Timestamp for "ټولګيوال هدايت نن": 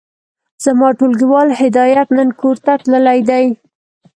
0.99-2.29